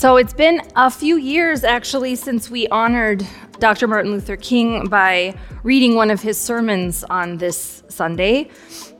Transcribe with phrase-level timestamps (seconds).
[0.00, 3.22] So it's been a few years actually since we honored
[3.58, 3.86] Dr.
[3.86, 8.48] Martin Luther King by reading one of his sermons on this Sunday,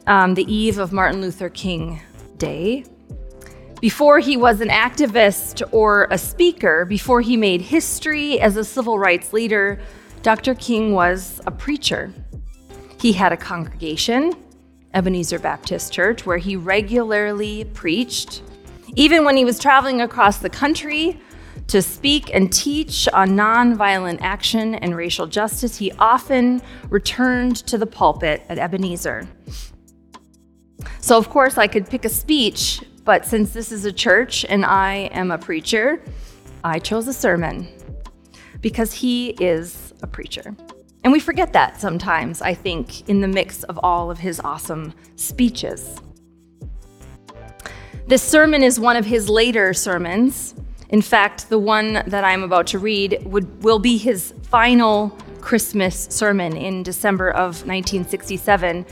[0.07, 2.03] um, the eve of Martin Luther King
[2.37, 2.85] Day.
[3.81, 8.99] Before he was an activist or a speaker, before he made history as a civil
[8.99, 9.81] rights leader,
[10.21, 10.55] Dr.
[10.55, 12.13] King was a preacher.
[13.01, 14.35] He had a congregation,
[14.93, 18.43] Ebenezer Baptist Church, where he regularly preached.
[18.97, 21.21] Even when he was traveling across the country
[21.69, 27.87] to speak and teach on nonviolent action and racial justice, he often returned to the
[27.87, 29.29] pulpit at Ebenezer.
[31.01, 34.65] So, of course, I could pick a speech, but since this is a church and
[34.65, 36.03] I am a preacher,
[36.65, 37.69] I chose a sermon
[38.61, 40.55] because he is a preacher.
[41.03, 44.93] And we forget that sometimes, I think, in the mix of all of his awesome
[45.17, 45.97] speeches.
[48.11, 50.57] This sermon is one of his later sermons.
[50.89, 56.09] In fact, the one that I'm about to read would, will be his final Christmas
[56.11, 58.85] sermon in December of 1967,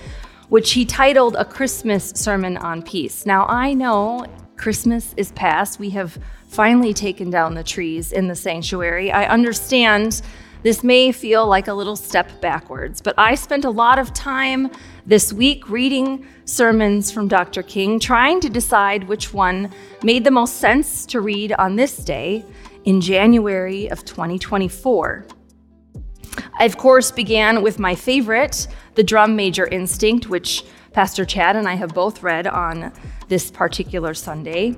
[0.51, 3.27] which he titled A Christmas Sermon on Peace.
[3.27, 4.25] Now, I know
[4.57, 5.81] Christmas is past.
[5.81, 6.17] We have
[6.47, 9.11] finally taken down the trees in the sanctuary.
[9.11, 10.23] I understand
[10.63, 14.71] this may feel like a little step backwards, but I spent a lot of time
[15.07, 17.63] this week reading sermons from Dr.
[17.63, 22.45] King, trying to decide which one made the most sense to read on this day
[22.85, 25.27] in January of 2024.
[26.59, 31.69] I, of course, began with my favorite, The Drum Major Instinct, which Pastor Chad and
[31.69, 32.93] I have both read on
[33.29, 34.77] this particular Sunday.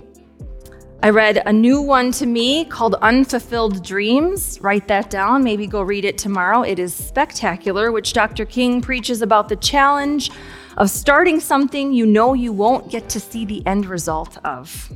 [1.03, 4.61] I read a new one to me called Unfulfilled Dreams.
[4.61, 6.61] Write that down, maybe go read it tomorrow.
[6.61, 8.45] It is spectacular, which Dr.
[8.45, 10.31] King preaches about the challenge
[10.77, 14.93] of starting something you know you won't get to see the end result of.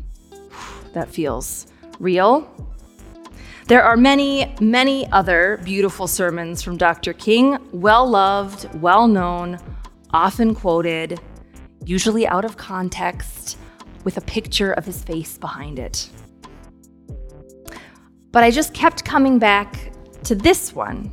[0.92, 2.50] That feels real.
[3.68, 7.14] There are many, many other beautiful sermons from Dr.
[7.14, 9.58] King, well loved, well known,
[10.10, 11.18] often quoted,
[11.82, 13.56] usually out of context
[14.04, 16.08] with a picture of his face behind it.
[18.30, 19.92] But I just kept coming back
[20.24, 21.12] to this one.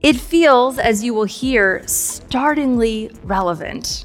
[0.00, 4.04] It feels, as you will hear, startlingly relevant.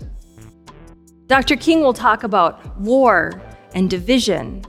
[1.28, 1.56] Dr.
[1.56, 3.41] King will talk about war
[3.73, 4.66] and division.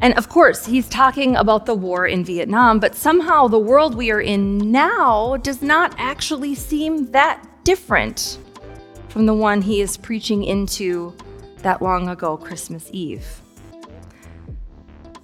[0.00, 4.10] And of course, he's talking about the war in Vietnam, but somehow the world we
[4.10, 8.38] are in now does not actually seem that different
[9.08, 11.14] from the one he is preaching into
[11.62, 13.42] that long ago Christmas Eve.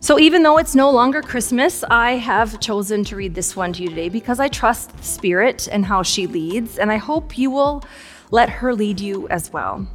[0.01, 3.83] So, even though it's no longer Christmas, I have chosen to read this one to
[3.83, 7.51] you today because I trust the Spirit and how she leads, and I hope you
[7.51, 7.85] will
[8.31, 9.87] let her lead you as well.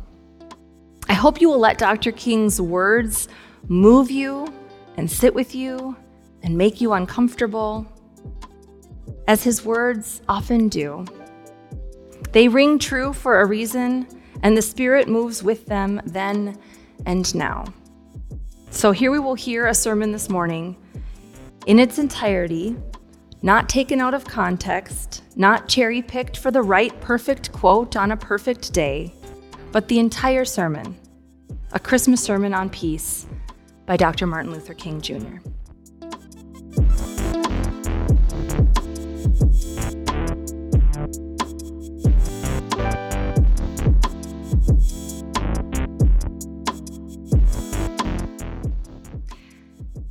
[1.07, 2.11] I hope you will let Dr.
[2.11, 3.29] King's words
[3.69, 4.53] move you
[4.97, 5.95] and sit with you
[6.41, 7.87] and make you uncomfortable,
[9.27, 11.05] as his words often do.
[12.33, 14.05] They ring true for a reason
[14.43, 16.59] and the Spirit moves with them then
[17.05, 17.65] and now.
[18.69, 20.77] So here we will hear a sermon this morning
[21.65, 22.75] in its entirety,
[23.41, 28.17] not taken out of context, not cherry picked for the right perfect quote on a
[28.17, 29.13] perfect day,
[29.71, 30.95] but the entire sermon,
[31.71, 33.25] a Christmas sermon on peace
[33.85, 34.27] by Dr.
[34.27, 35.37] Martin Luther King Jr.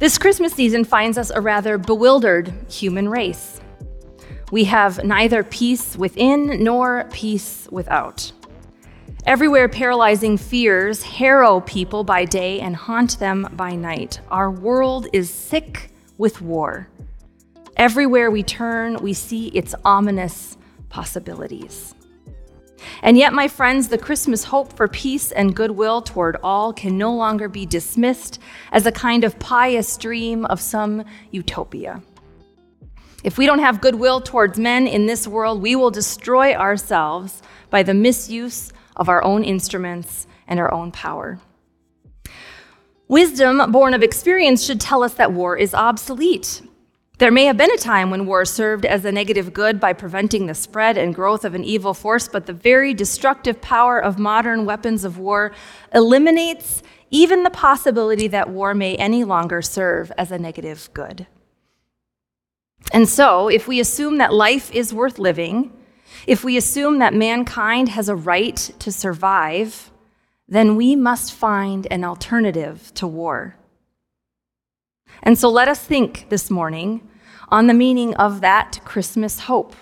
[0.03, 3.61] This Christmas season finds us a rather bewildered human race.
[4.51, 8.33] We have neither peace within nor peace without.
[9.27, 14.19] Everywhere, paralyzing fears harrow people by day and haunt them by night.
[14.29, 16.89] Our world is sick with war.
[17.77, 20.59] Everywhere we turn, we see its ominous
[20.89, 21.95] possibilities.
[23.03, 27.15] And yet, my friends, the Christmas hope for peace and goodwill toward all can no
[27.15, 28.39] longer be dismissed
[28.71, 32.03] as a kind of pious dream of some utopia.
[33.25, 37.83] If we don't have goodwill towards men in this world, we will destroy ourselves by
[37.83, 41.39] the misuse of our own instruments and our own power.
[43.09, 46.63] Wisdom born of experience should tell us that war is obsolete
[47.23, 50.47] there may have been a time when war served as a negative good by preventing
[50.47, 54.65] the spread and growth of an evil force, but the very destructive power of modern
[54.65, 55.53] weapons of war
[55.95, 56.83] eliminates
[57.13, 61.29] even the possibility that war may any longer serve as a negative good.
[62.93, 65.73] And so, if we assume that life is worth living,
[66.27, 69.93] if we assume that mankind has a right to survive,
[70.49, 73.55] then we must find an alternative to war.
[75.23, 77.09] And so let us think this morning
[77.53, 79.77] on the meaning of that Christmas hope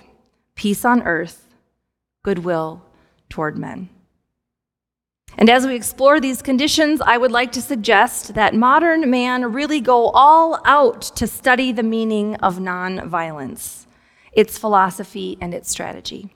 [0.57, 1.47] peace on earth,
[2.23, 2.83] goodwill
[3.31, 3.89] toward men.
[5.39, 9.81] And as we explore these conditions, I would like to suggest that modern man really
[9.81, 13.87] go all out to study the meaning of nonviolence,
[14.33, 16.29] its philosophy, and its strategy.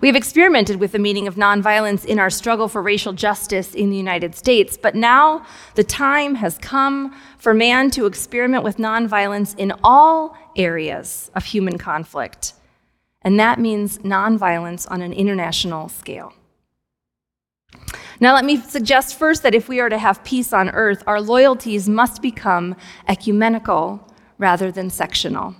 [0.00, 3.90] We have experimented with the meaning of nonviolence in our struggle for racial justice in
[3.90, 5.44] the United States, but now
[5.74, 11.78] the time has come for man to experiment with nonviolence in all areas of human
[11.78, 12.54] conflict.
[13.22, 16.32] And that means nonviolence on an international scale.
[18.20, 21.20] Now, let me suggest first that if we are to have peace on earth, our
[21.20, 22.74] loyalties must become
[23.06, 24.04] ecumenical
[24.38, 25.54] rather than sectional.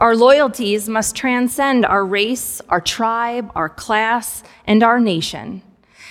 [0.00, 5.60] Our loyalties must transcend our race, our tribe, our class, and our nation.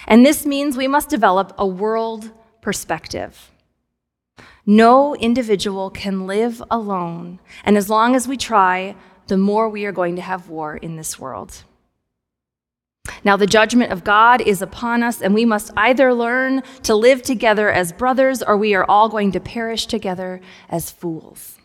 [0.06, 2.32] And this means we must develop a world
[2.62, 3.50] perspective.
[4.64, 8.96] No individual can live alone, and as long as we try,
[9.26, 11.64] the more we are going to have war in this world.
[13.24, 17.24] Now, the judgment of God is upon us, and we must either learn to live
[17.24, 21.59] together as brothers, or we are all going to perish together as fools.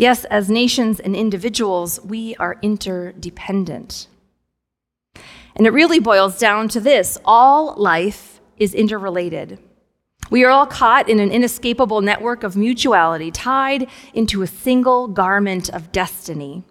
[0.00, 4.08] Yes, as nations and individuals, we are interdependent.
[5.54, 9.58] And it really boils down to this all life is interrelated.
[10.30, 15.68] We are all caught in an inescapable network of mutuality, tied into a single garment
[15.68, 16.64] of destiny.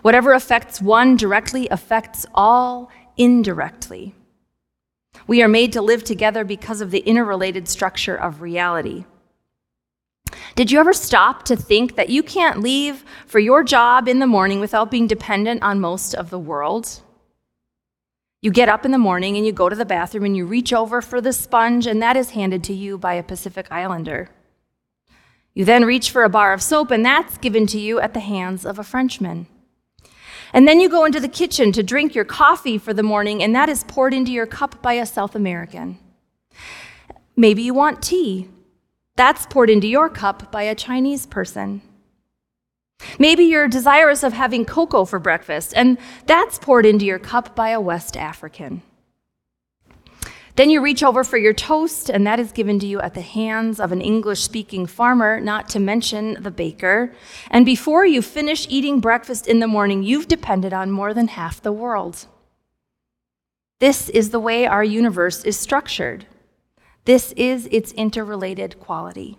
[0.00, 4.16] Whatever affects one directly affects all indirectly.
[5.28, 9.04] We are made to live together because of the interrelated structure of reality.
[10.54, 14.26] Did you ever stop to think that you can't leave for your job in the
[14.26, 17.00] morning without being dependent on most of the world?
[18.42, 20.72] You get up in the morning and you go to the bathroom and you reach
[20.72, 24.28] over for the sponge, and that is handed to you by a Pacific Islander.
[25.54, 28.20] You then reach for a bar of soap, and that's given to you at the
[28.20, 29.46] hands of a Frenchman.
[30.52, 33.54] And then you go into the kitchen to drink your coffee for the morning, and
[33.54, 35.98] that is poured into your cup by a South American.
[37.36, 38.48] Maybe you want tea,
[39.16, 41.82] that's poured into your cup by a Chinese person.
[43.18, 47.70] Maybe you're desirous of having cocoa for breakfast, and that's poured into your cup by
[47.70, 48.82] a West African.
[50.54, 53.22] Then you reach over for your toast, and that is given to you at the
[53.22, 57.14] hands of an English speaking farmer, not to mention the baker.
[57.50, 61.62] And before you finish eating breakfast in the morning, you've depended on more than half
[61.62, 62.26] the world.
[63.80, 66.26] This is the way our universe is structured.
[67.04, 69.38] This is its interrelated quality.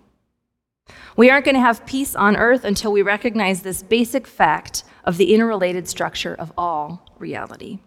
[1.15, 5.17] We aren't going to have peace on earth until we recognize this basic fact of
[5.17, 7.79] the interrelated structure of all reality.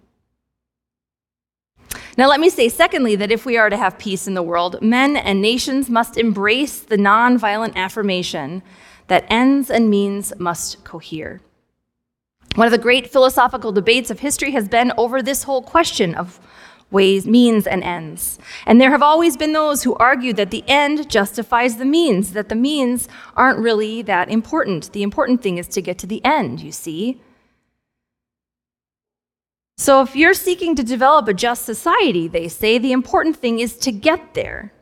[2.17, 4.81] Now, let me say, secondly, that if we are to have peace in the world,
[4.81, 8.62] men and nations must embrace the nonviolent affirmation
[9.08, 11.40] that ends and means must cohere.
[12.55, 16.40] One of the great philosophical debates of history has been over this whole question of
[16.91, 18.38] ways, means, and ends.
[18.65, 22.49] And there have always been those who argue that the end justifies the means, that
[22.49, 24.93] the means aren't really that important.
[24.93, 27.21] The important thing is to get to the end, you see.
[29.79, 33.77] So if you're seeking to develop a just society, they say, the important thing is
[33.79, 34.73] to get there.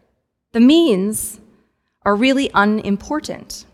[0.52, 1.40] The means
[2.02, 3.66] are really unimportant.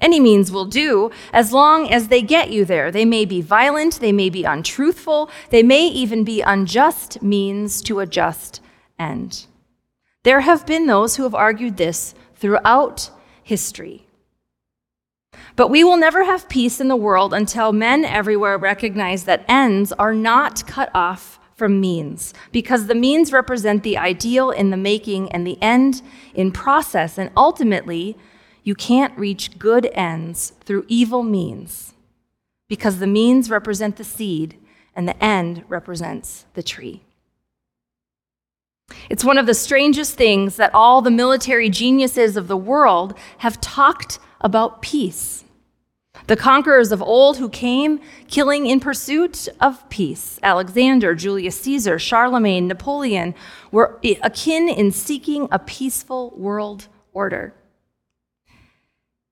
[0.00, 2.90] Any means will do as long as they get you there.
[2.90, 8.00] They may be violent, they may be untruthful, they may even be unjust means to
[8.00, 8.60] a just
[8.98, 9.46] end.
[10.24, 13.10] There have been those who have argued this throughout
[13.42, 14.06] history.
[15.56, 19.92] But we will never have peace in the world until men everywhere recognize that ends
[19.92, 25.30] are not cut off from means, because the means represent the ideal in the making
[25.30, 26.02] and the end
[26.34, 28.16] in process, and ultimately,
[28.64, 31.92] you can't reach good ends through evil means
[32.66, 34.58] because the means represent the seed
[34.96, 37.02] and the end represents the tree.
[39.10, 43.60] It's one of the strangest things that all the military geniuses of the world have
[43.60, 45.44] talked about peace.
[46.26, 52.66] The conquerors of old who came killing in pursuit of peace, Alexander, Julius Caesar, Charlemagne,
[52.68, 53.34] Napoleon,
[53.70, 57.52] were akin in seeking a peaceful world order.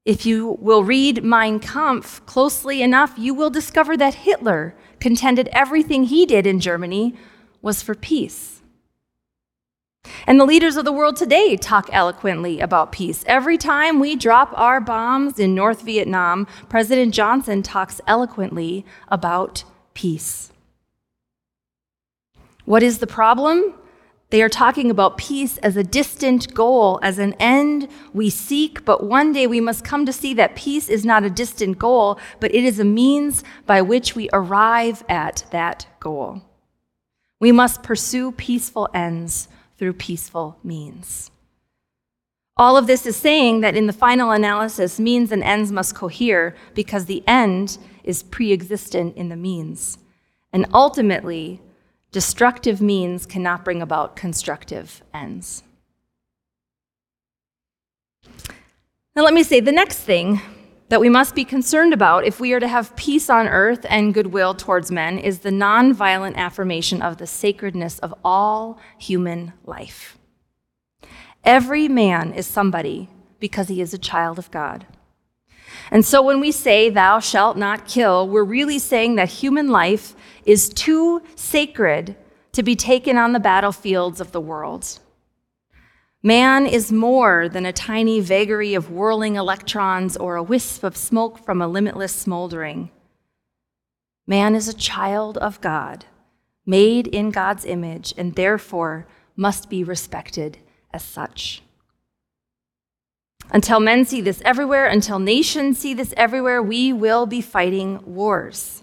[0.04, 6.04] If you will read Mein Kampf closely enough, you will discover that Hitler contended everything
[6.04, 7.14] he did in Germany
[7.61, 8.62] was for peace.
[10.26, 13.25] And the leaders of the world today talk eloquently about peace.
[13.28, 19.62] Every time we drop our bombs in North Vietnam, President Johnson talks eloquently about
[19.94, 20.50] peace.
[22.64, 23.75] What is the problem?
[24.32, 29.04] They are talking about peace as a distant goal, as an end we seek, but
[29.04, 32.54] one day we must come to see that peace is not a distant goal, but
[32.54, 36.40] it is a means by which we arrive at that goal.
[37.40, 41.30] We must pursue peaceful ends through peaceful means.
[42.56, 46.56] All of this is saying that in the final analysis, means and ends must cohere
[46.72, 49.98] because the end is pre existent in the means.
[50.54, 51.60] And ultimately,
[52.12, 55.62] Destructive means cannot bring about constructive ends.
[59.16, 60.40] Now, let me say the next thing
[60.90, 64.12] that we must be concerned about if we are to have peace on earth and
[64.12, 70.19] goodwill towards men is the nonviolent affirmation of the sacredness of all human life.
[71.45, 73.09] Every man is somebody
[73.40, 74.87] because he is a child of God.
[75.92, 80.16] And so when we say, Thou shalt not kill, we're really saying that human life
[80.46, 82.16] is too sacred
[82.52, 84.99] to be taken on the battlefields of the world.
[86.22, 91.38] Man is more than a tiny vagary of whirling electrons or a wisp of smoke
[91.38, 92.88] from a limitless smoldering.
[94.26, 96.06] Man is a child of God,
[96.64, 99.06] made in God's image, and therefore
[99.37, 100.56] must be respected
[100.90, 101.62] as such.
[103.50, 108.82] Until men see this everywhere, until nations see this everywhere, we will be fighting wars.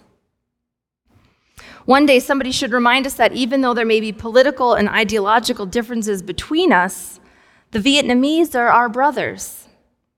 [1.86, 5.66] One day, somebody should remind us that even though there may be political and ideological
[5.66, 7.20] differences between us,
[7.72, 9.68] the Vietnamese are our brothers.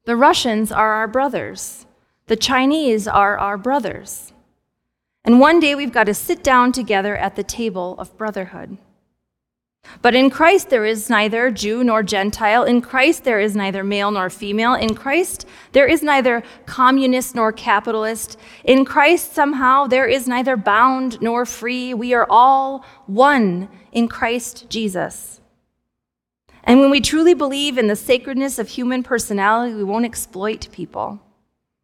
[0.05, 1.85] The Russians are our brothers.
[2.27, 4.33] The Chinese are our brothers.
[5.23, 8.77] And one day we've got to sit down together at the table of brotherhood.
[10.01, 12.63] But in Christ there is neither Jew nor Gentile.
[12.63, 14.73] In Christ there is neither male nor female.
[14.73, 18.37] In Christ there is neither communist nor capitalist.
[18.63, 21.93] In Christ somehow there is neither bound nor free.
[21.93, 25.39] We are all one in Christ Jesus.
[26.63, 31.19] And when we truly believe in the sacredness of human personality, we won't exploit people.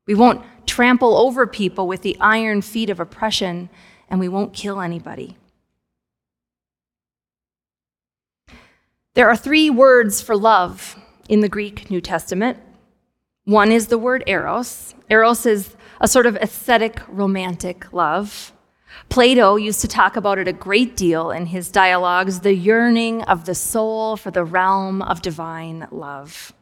[0.05, 3.69] We won't trample over people with the iron feet of oppression,
[4.09, 5.35] and we won't kill anybody.
[9.17, 10.95] There are three words for love
[11.27, 12.59] in the Greek New Testament.
[13.45, 14.93] One is the word eros.
[15.09, 18.53] Eros is a sort of aesthetic, romantic love.
[19.09, 23.45] Plato used to talk about it a great deal in his dialogues the yearning of
[23.45, 26.53] the soul for the realm of divine love.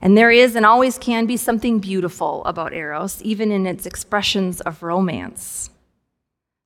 [0.00, 4.60] And there is and always can be something beautiful about Eros, even in its expressions
[4.60, 5.70] of romance.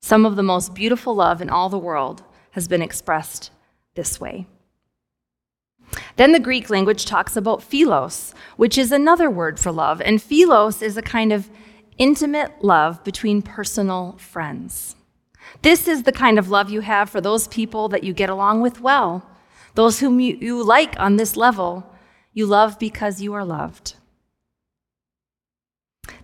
[0.03, 3.51] Some of the most beautiful love in all the world has been expressed
[3.95, 4.47] this way.
[6.17, 10.01] Then the Greek language talks about philos, which is another word for love.
[10.01, 11.51] And philos is a kind of
[11.99, 14.97] intimate love between personal friends.
[15.63, 18.61] This is the kind of love you have for those people that you get along
[18.61, 19.29] with well,
[19.75, 21.91] those whom you, you like on this level.
[22.33, 23.95] You love because you are loved.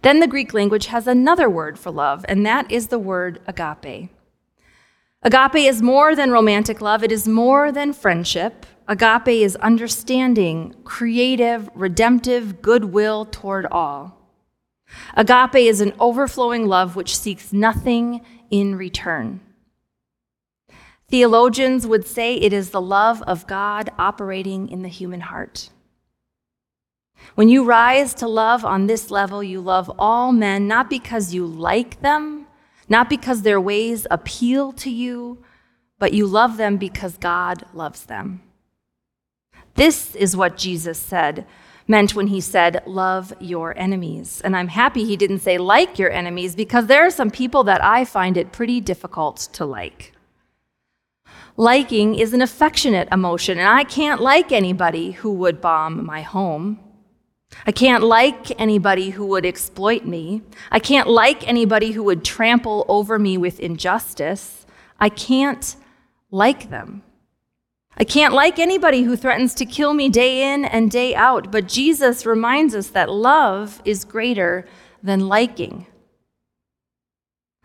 [0.03, 4.11] Then the Greek language has another word for love, and that is the word agape.
[5.23, 8.67] Agape is more than romantic love, it is more than friendship.
[8.91, 14.19] Agape is understanding, creative, redemptive goodwill toward all.
[15.17, 18.21] Agape is an overflowing love which seeks nothing
[18.51, 19.39] in return.
[21.09, 25.71] Theologians would say it is the love of God operating in the human heart.
[27.37, 31.47] When you rise to love on this level, you love all men not because you
[31.47, 32.49] like them,
[32.89, 35.45] not because their ways appeal to you,
[36.01, 38.43] but you love them because God loves them.
[39.75, 41.47] This is what Jesus said,
[41.87, 44.41] meant when he said, Love your enemies.
[44.43, 47.83] And I'm happy he didn't say, Like your enemies, because there are some people that
[47.85, 50.13] I find it pretty difficult to like.
[51.57, 56.79] Liking is an affectionate emotion, and I can't like anybody who would bomb my home.
[57.67, 60.43] I can't like anybody who would exploit me.
[60.71, 64.65] I can't like anybody who would trample over me with injustice.
[64.99, 65.77] I can't
[66.31, 67.03] like them.
[67.97, 71.69] I can't like anybody who threatens to kill me day in and day out, but
[71.69, 74.67] Jesus reminds us that love is greater
[75.03, 75.87] than liking.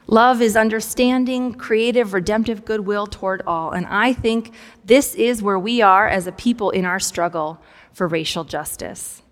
[0.07, 3.71] Love is understanding, creative, redemptive goodwill toward all.
[3.71, 4.53] And I think
[4.83, 7.59] this is where we are as a people in our struggle
[7.91, 9.23] for racial justice.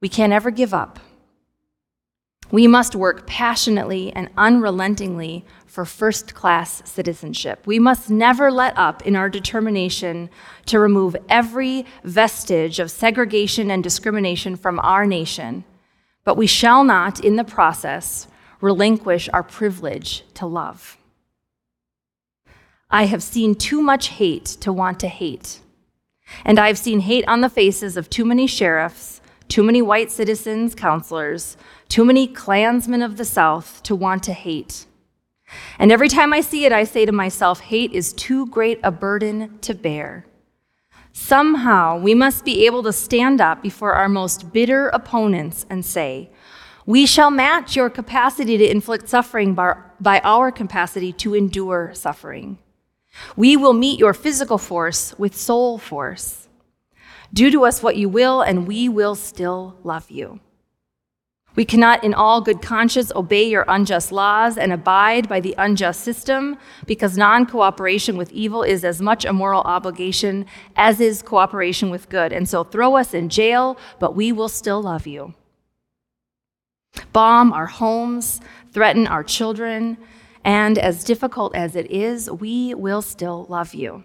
[0.00, 0.98] We can't ever give up.
[2.50, 7.66] We must work passionately and unrelentingly for first class citizenship.
[7.66, 10.30] We must never let up in our determination
[10.66, 15.64] to remove every vestige of segregation and discrimination from our nation,
[16.24, 18.26] but we shall not, in the process,
[18.60, 20.98] relinquish our privilege to love.
[22.90, 25.60] I have seen too much hate to want to hate.
[26.44, 30.74] And I've seen hate on the faces of too many sheriffs, too many white citizens,
[30.74, 31.56] councilors,
[31.90, 34.86] too many Klansmen of the South to want to hate.
[35.78, 38.92] And every time I see it, I say to myself, hate is too great a
[38.92, 40.24] burden to bear.
[41.12, 46.30] Somehow, we must be able to stand up before our most bitter opponents and say,
[46.86, 52.58] We shall match your capacity to inflict suffering by our capacity to endure suffering.
[53.36, 56.46] We will meet your physical force with soul force.
[57.34, 60.38] Do to us what you will, and we will still love you.
[61.56, 66.00] We cannot, in all good conscience, obey your unjust laws and abide by the unjust
[66.02, 71.90] system because non cooperation with evil is as much a moral obligation as is cooperation
[71.90, 72.32] with good.
[72.32, 75.34] And so throw us in jail, but we will still love you.
[77.12, 78.40] Bomb our homes,
[78.72, 79.98] threaten our children,
[80.44, 84.04] and as difficult as it is, we will still love you.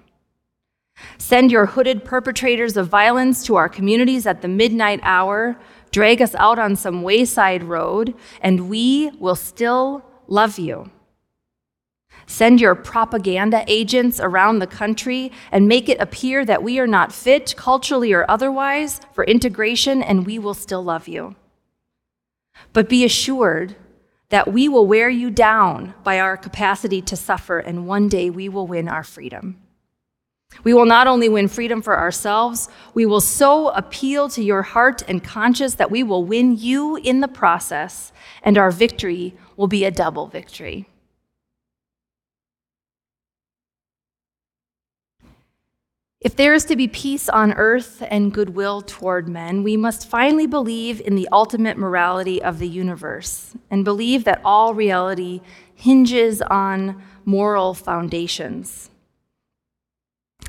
[1.17, 5.57] Send your hooded perpetrators of violence to our communities at the midnight hour,
[5.95, 10.91] drag us out on some wayside road, and we will still love you.
[12.27, 17.13] Send your propaganda agents around the country and make it appear that we are not
[17.13, 21.37] fit, culturally or otherwise, for integration, and we will still love you.
[22.73, 23.77] But be assured
[24.27, 28.49] that we will wear you down by our capacity to suffer, and one day we
[28.49, 29.61] will win our freedom.
[30.63, 35.03] We will not only win freedom for ourselves, we will so appeal to your heart
[35.07, 39.85] and conscience that we will win you in the process, and our victory will be
[39.85, 40.87] a double victory.
[46.25, 50.47] If there is to be peace on earth and goodwill toward men, we must finally
[50.47, 55.41] believe in the ultimate morality of the universe and believe that all reality
[55.75, 58.89] hinges on moral foundations.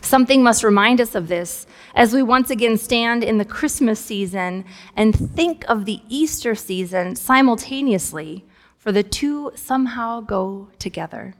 [0.02, 4.64] Something must remind us of this as we once again stand in the Christmas season
[4.94, 8.44] and think of the Easter season simultaneously,
[8.76, 11.34] for the two somehow go together.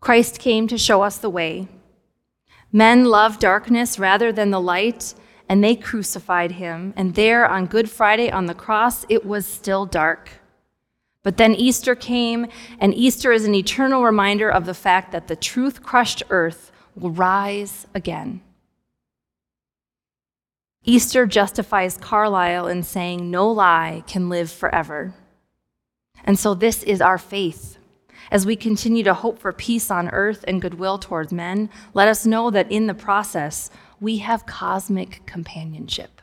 [0.00, 1.68] Christ came to show us the way
[2.72, 5.14] Men loved darkness rather than the light,
[5.48, 6.94] and they crucified him.
[6.96, 10.39] And there on Good Friday on the cross, it was still dark.
[11.22, 12.46] But then Easter came,
[12.78, 17.10] and Easter is an eternal reminder of the fact that the truth crushed earth will
[17.10, 18.40] rise again.
[20.84, 25.14] Easter justifies Carlyle in saying, No lie can live forever.
[26.24, 27.76] And so this is our faith.
[28.30, 32.24] As we continue to hope for peace on earth and goodwill towards men, let us
[32.24, 36.19] know that in the process, we have cosmic companionship.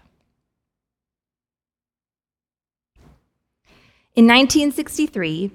[4.17, 5.51] In 1963,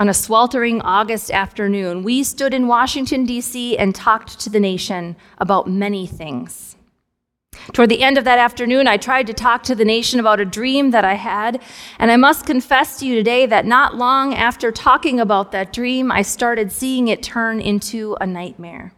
[0.00, 5.14] on a sweltering August afternoon, we stood in Washington, D.C., and talked to the nation
[5.36, 6.76] about many things.
[7.74, 10.46] Toward the end of that afternoon, I tried to talk to the nation about a
[10.46, 11.60] dream that I had,
[11.98, 16.10] and I must confess to you today that not long after talking about that dream,
[16.10, 18.94] I started seeing it turn into a nightmare.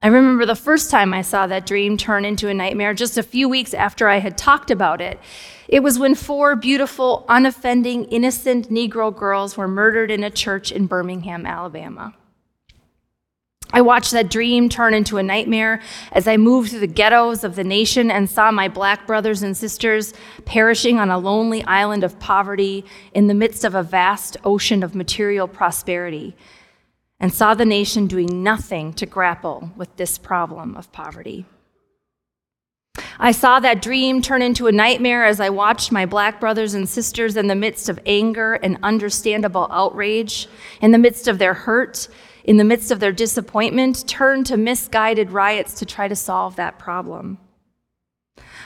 [0.00, 3.22] I remember the first time I saw that dream turn into a nightmare just a
[3.22, 5.18] few weeks after I had talked about it.
[5.66, 10.86] It was when four beautiful, unoffending, innocent Negro girls were murdered in a church in
[10.86, 12.14] Birmingham, Alabama.
[13.72, 15.82] I watched that dream turn into a nightmare
[16.12, 19.56] as I moved through the ghettos of the nation and saw my black brothers and
[19.56, 24.84] sisters perishing on a lonely island of poverty in the midst of a vast ocean
[24.84, 26.36] of material prosperity,
[27.20, 31.46] and saw the nation doing nothing to grapple with this problem of poverty.
[33.18, 36.88] I saw that dream turn into a nightmare as I watched my black brothers and
[36.88, 40.48] sisters in the midst of anger and understandable outrage,
[40.80, 42.08] in the midst of their hurt
[42.48, 46.78] in the midst of their disappointment, turn to misguided riots to try to solve that
[46.78, 47.36] problem.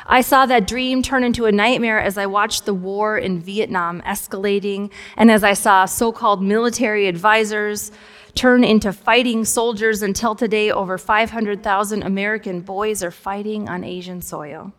[0.07, 4.01] I saw that dream turn into a nightmare as I watched the war in Vietnam
[4.03, 7.91] escalating, and as I saw so called military advisors
[8.35, 14.73] turn into fighting soldiers until today over 500,000 American boys are fighting on Asian soil.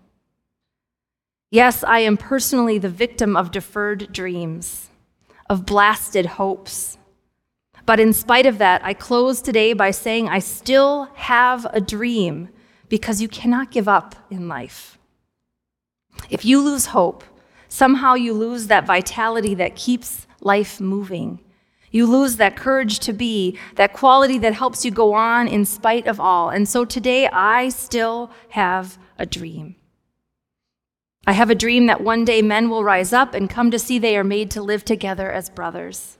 [1.52, 4.90] Yes, I am personally the victim of deferred dreams,
[5.50, 6.98] of blasted hopes
[7.86, 12.50] but in spite of that, I close today by saying I still have a dream
[12.88, 14.98] because you cannot give up in life.
[16.30, 17.24] If you lose hope,
[17.68, 21.40] somehow you lose that vitality that keeps life moving.
[21.94, 26.08] You lose that courage to be, that quality that helps you go on in spite
[26.08, 26.50] of all.
[26.50, 29.78] And so today, I still have a dream.
[31.26, 33.98] I have a dream that one day men will rise up and come to see
[33.98, 36.18] they are made to live together as brothers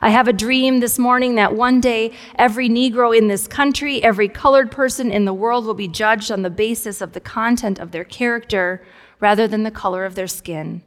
[0.00, 4.28] I have a dream this morning that one day every Negro in this country, every
[4.28, 7.90] colored person in the world will be judged on the basis of the content of
[7.90, 8.84] their character
[9.20, 10.82] rather than the color of their skin.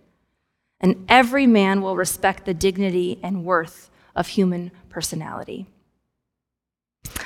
[0.80, 5.68] And every man will respect the dignity and worth of human personality.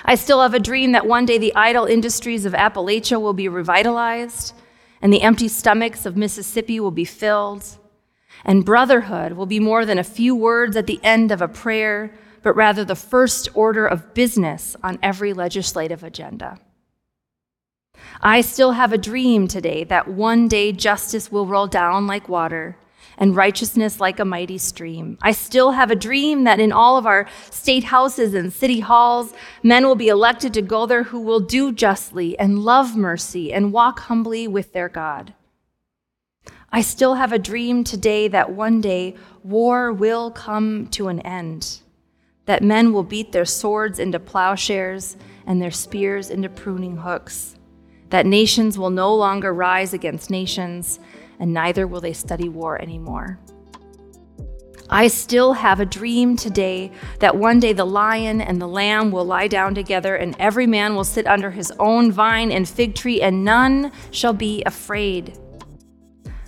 [0.05, 3.47] I still have a dream that one day the idle industries of Appalachia will be
[3.47, 4.53] revitalized
[5.01, 7.77] and the empty stomachs of Mississippi will be filled
[8.43, 12.13] and brotherhood will be more than a few words at the end of a prayer,
[12.43, 16.59] but rather the first order of business on every legislative agenda.
[18.21, 22.77] I still have a dream today that one day justice will roll down like water
[23.17, 25.17] and righteousness like a mighty stream.
[25.21, 29.33] I still have a dream that in all of our state houses and city halls,
[29.63, 33.73] men will be elected to go there who will do justly and love mercy and
[33.73, 35.33] walk humbly with their God.
[36.71, 41.81] I still have a dream today that one day war will come to an end,
[42.45, 47.57] that men will beat their swords into plowshares and their spears into pruning hooks,
[48.09, 50.99] that nations will no longer rise against nations,
[51.41, 53.37] and neither will they study war anymore.
[54.89, 59.25] I still have a dream today that one day the lion and the lamb will
[59.25, 63.21] lie down together, and every man will sit under his own vine and fig tree,
[63.21, 65.37] and none shall be afraid.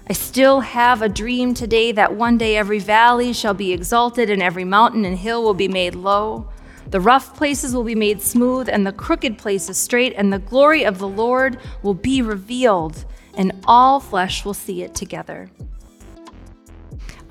[0.10, 4.44] I still have a dream today that one day every valley shall be exalted and
[4.44, 6.50] every mountain and hill will be made low.
[6.88, 10.84] The rough places will be made smooth and the crooked places straight, and the glory
[10.84, 15.50] of the Lord will be revealed, and all flesh will see it together.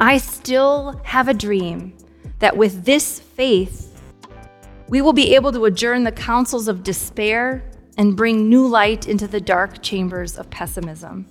[0.00, 1.96] I still have a dream
[2.40, 4.00] that with this faith,
[4.88, 9.28] we will be able to adjourn the councils of despair and bring new light into
[9.28, 11.26] the dark chambers of pessimism.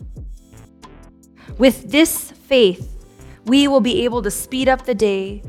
[1.57, 3.05] With this faith,
[3.45, 5.43] we will be able to speed up the day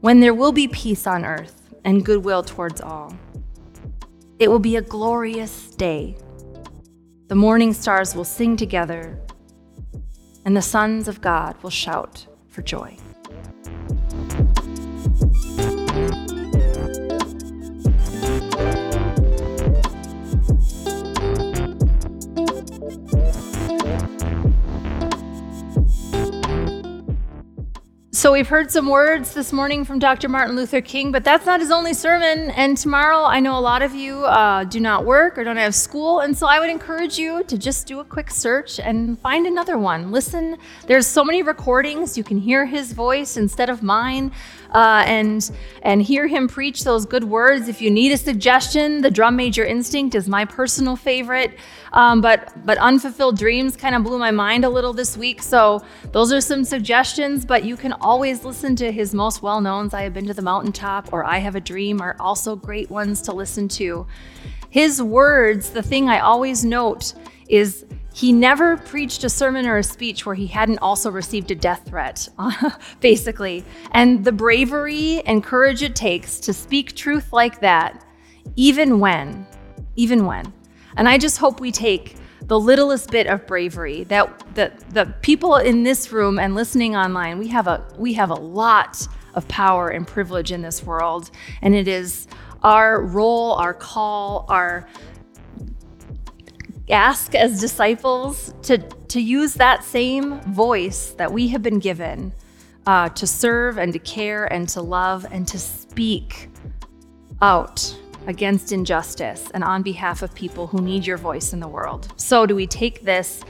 [0.00, 3.16] when there will be peace on earth and goodwill towards all.
[4.38, 6.16] It will be a glorious day.
[7.28, 9.18] The morning stars will sing together,
[10.44, 12.96] and the sons of God will shout for joy.
[28.26, 30.28] So, we've heard some words this morning from Dr.
[30.28, 32.50] Martin Luther King, but that's not his only sermon.
[32.50, 35.76] And tomorrow, I know a lot of you uh, do not work or don't have
[35.76, 36.18] school.
[36.18, 39.78] And so, I would encourage you to just do a quick search and find another
[39.78, 40.10] one.
[40.10, 40.56] Listen,
[40.88, 42.18] there's so many recordings.
[42.18, 44.32] You can hear his voice instead of mine
[44.76, 47.66] uh, and, and hear him preach those good words.
[47.66, 51.56] If you need a suggestion, The Drum Major Instinct is my personal favorite.
[51.94, 55.42] Um, but, but Unfulfilled Dreams kind of blew my mind a little this week.
[55.42, 59.94] So, those are some suggestions, but you can always listen to his most well knowns.
[59.94, 63.22] I have been to the mountaintop or I have a dream are also great ones
[63.22, 64.06] to listen to.
[64.68, 67.14] His words, the thing I always note
[67.48, 67.86] is
[68.16, 71.82] he never preached a sermon or a speech where he hadn't also received a death
[71.86, 72.26] threat,
[73.00, 73.62] basically.
[73.90, 78.06] And the bravery and courage it takes to speak truth like that,
[78.54, 79.46] even when,
[79.96, 80.50] even when.
[80.96, 85.56] And I just hope we take the littlest bit of bravery that the, the people
[85.56, 89.88] in this room and listening online, we have a we have a lot of power
[89.88, 91.30] and privilege in this world.
[91.60, 92.28] And it is
[92.62, 94.88] our role, our call, our
[96.90, 102.32] ask as disciples to, to use that same voice that we have been given
[102.86, 106.48] uh, to serve and to care and to love and to speak
[107.42, 112.12] out against injustice and on behalf of people who need your voice in the world.
[112.16, 113.42] So, do we take this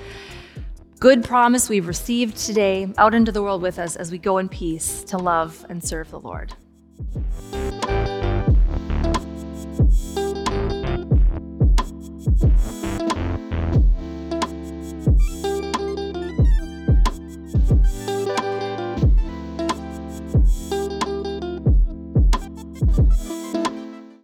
[0.99, 4.49] good promise we've received today out into the world with us as we go in
[4.49, 6.55] peace to love and serve the Lord?